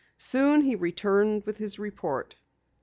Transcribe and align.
Soon 0.17 0.61
he 0.63 0.75
returned 0.75 1.43
with 1.45 1.57
his 1.57 1.77
report. 1.77 2.39